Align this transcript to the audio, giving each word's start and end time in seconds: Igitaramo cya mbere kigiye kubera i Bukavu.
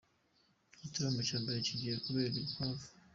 Igitaramo 0.75 1.21
cya 1.27 1.37
mbere 1.43 1.57
kigiye 1.67 1.95
kubera 2.05 2.35
i 2.39 2.43
Bukavu. 2.45 2.85